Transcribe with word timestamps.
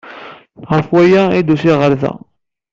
Ɣef 0.71 0.87
waya 0.93 1.23
ay 1.29 1.41
d-usiɣ 1.43 1.77
ɣer 1.81 1.93
da. 2.01 2.13